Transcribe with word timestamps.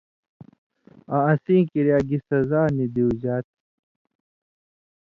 آں 1.15 1.23
اسیں 1.31 1.63
کِریا 1.69 1.97
گی 2.07 2.17
سزا 2.27 2.61
نی 2.75 2.85
دیُوژا 2.93 3.35
تھی، 3.47 3.57